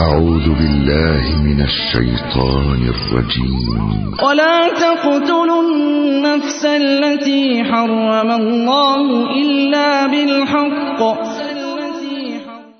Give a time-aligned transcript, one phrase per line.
[0.00, 4.14] أعوذ بالله من الشيطان الرجيم.
[4.22, 9.02] ولا تقتلوا النفس التي حرم الله
[9.42, 11.00] إلا بالحق.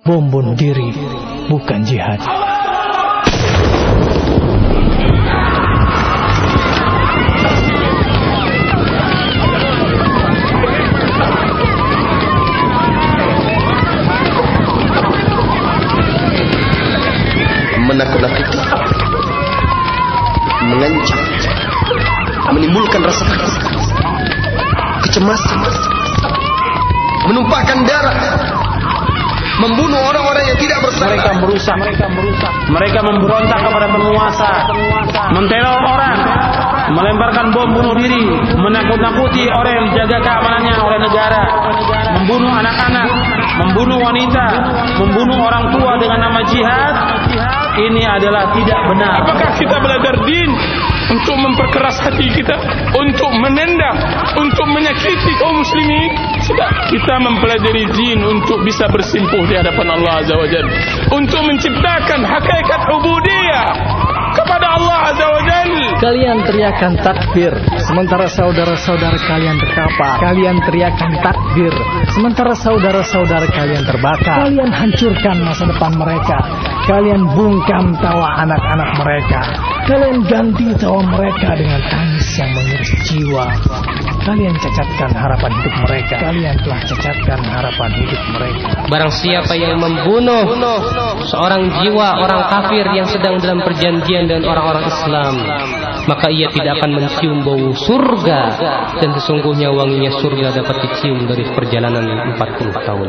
[0.06, 0.90] Bom bunuh diri.
[1.50, 2.39] Bukan jihad.
[18.00, 18.58] Menakut-nakuti,
[20.72, 21.20] mengancam,
[22.56, 23.52] menimbulkan rasa takut,
[25.04, 25.58] kecemasan,
[27.28, 28.16] menumpahkan darah,
[29.60, 31.12] membunuh orang-orang yang tidak bersalah.
[31.12, 34.50] Mereka merusak, mereka merusak, mereka memberontak kepada penguasa,
[35.36, 36.18] menteror orang,
[36.96, 38.24] melemparkan bom bunuh diri,
[38.56, 41.42] menakut-nakuti orang yang dijaga keamanannya oleh negara,
[42.16, 43.08] membunuh anak-anak,
[43.60, 44.46] membunuh wanita,
[45.04, 46.96] membunuh orang tua dengan nama jihad.
[47.70, 49.22] Ini adalah tidak benar.
[49.22, 50.50] Apakah kita belajar din
[51.10, 52.56] untuk memperkeras hati kita,
[52.98, 53.96] untuk menendang,
[54.34, 56.10] untuk menyakiti kaum muslimin?
[56.42, 60.70] Sudah, kita mempelajari din untuk bisa bersimpuh di hadapan Allah Azza wa Jalla,
[61.14, 63.68] untuk menciptakan hakikat ubudiyah
[64.80, 65.40] Allah Azza wa.
[66.00, 67.52] Kalian teriakan takbir,
[67.84, 70.16] sementara saudara-saudara kalian terkapar.
[70.24, 71.68] Kalian teriakan takbir,
[72.16, 74.48] sementara saudara-saudara kalian terbakar.
[74.48, 76.40] Kalian hancurkan masa depan mereka.
[76.88, 79.40] Kalian bungkam tawa anak-anak mereka.
[79.84, 82.19] Kalian ganti tawa mereka dengan tangis
[83.10, 83.46] jiwa.
[84.20, 86.14] Kalian cacatkan harapan hidup mereka.
[86.22, 88.68] Kalian telah cacatkan harapan hidup mereka.
[88.86, 90.54] Barang siapa yang membunuh
[91.26, 95.34] seorang jiwa orang kafir yang sedang dalam perjanjian dengan orang-orang Islam,
[96.06, 98.40] maka ia tidak akan mencium bau surga
[99.02, 102.04] dan sesungguhnya wanginya surga dapat dicium dari perjalanan
[102.36, 103.08] 40 tahun.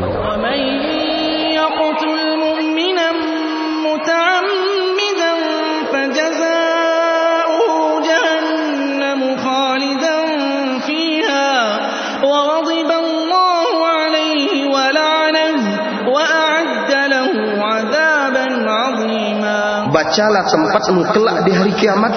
[19.92, 20.82] bacalah tempat
[21.12, 22.16] kelak di hari kiamat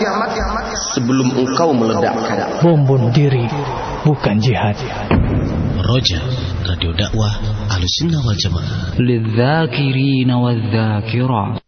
[0.96, 2.16] sebelum engkau meledak
[2.64, 3.46] bom bom diri
[4.08, 4.78] bukan jihad.
[5.86, 6.22] Roja
[6.66, 7.36] Radio Dakwah
[7.78, 8.98] Alusinna wal Jamaah.
[8.98, 11.65] Lidzakirina wadzakirat